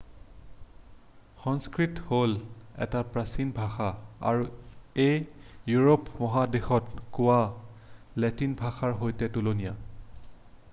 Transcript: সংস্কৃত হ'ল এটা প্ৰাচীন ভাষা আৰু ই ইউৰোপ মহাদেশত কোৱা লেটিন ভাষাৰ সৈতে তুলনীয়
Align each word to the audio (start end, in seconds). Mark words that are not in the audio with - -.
সংস্কৃত 1.41 1.97
হ'ল 2.07 2.31
এটা 2.85 3.01
প্ৰাচীন 3.17 3.51
ভাষা 3.59 3.89
আৰু 4.31 4.47
ই 4.47 5.13
ইউৰোপ 5.75 6.09
মহাদেশত 6.25 7.05
কোৱা 7.19 7.39
লেটিন 8.27 8.59
ভাষাৰ 8.65 8.99
সৈতে 9.03 9.33
তুলনীয় 9.39 9.79